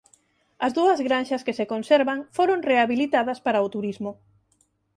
As 0.65 0.71
dúas 0.77 0.99
granxas 1.07 1.45
que 1.45 1.57
se 1.59 1.69
conservan 1.73 2.19
foron 2.37 2.59
rehabilitadas 2.69 3.39
para 3.45 3.65
o 3.65 3.71
turismo. 3.75 4.11